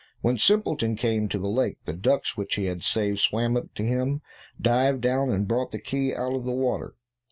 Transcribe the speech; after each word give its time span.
When 0.21 0.39
Simpleton 0.39 0.95
came 0.95 1.29
to 1.29 1.37
the 1.37 1.47
lake, 1.47 1.77
the 1.85 1.93
ducks 1.93 2.35
which 2.35 2.55
he 2.55 2.65
had 2.65 2.81
saved, 2.81 3.19
swam 3.19 3.55
up 3.55 3.71
to 3.75 3.83
him, 3.85 4.23
dived 4.59 5.01
down, 5.01 5.29
and 5.29 5.47
brought 5.47 5.69
the 5.69 5.77
key 5.77 6.11
out 6.15 6.33
of 6.33 6.43
the 6.43 6.51
water. 6.53 6.95